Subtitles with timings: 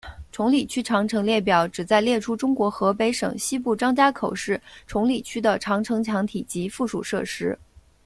[0.31, 7.55] 崇礼区长城列表旨在列出中国河北省西部张家口市崇礼区的长城墙体及附属设施。